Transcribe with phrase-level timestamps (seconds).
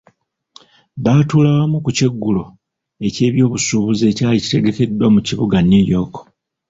[1.03, 2.43] Baatuula wamu ku kyeggulo
[3.15, 6.13] ky'ebyobusuubuzi ekyali kitegekeddwa mu kibuga New York.